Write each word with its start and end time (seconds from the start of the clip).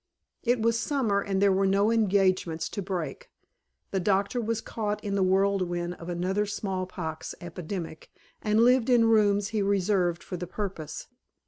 It 0.41 0.59
was 0.59 0.79
summer 0.79 1.21
and 1.21 1.39
there 1.39 1.51
were 1.51 1.67
no 1.67 1.91
engagements 1.91 2.69
to 2.69 2.81
break. 2.81 3.29
The 3.91 3.99
doctor 3.99 4.41
was 4.41 4.59
caught 4.59 5.03
in 5.03 5.13
the 5.13 5.21
whirlwind 5.21 5.93
of 5.99 6.09
another 6.09 6.47
small 6.47 6.87
pox 6.87 7.35
epidemic 7.39 8.09
and 8.41 8.61
lived 8.61 8.89
in 8.89 9.05
rooms 9.05 9.49
he 9.49 9.61
reserved 9.61 10.23
for 10.23 10.37
the 10.37 10.47
purpose. 10.47 11.07